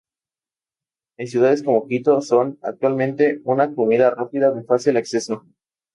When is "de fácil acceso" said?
4.49-5.45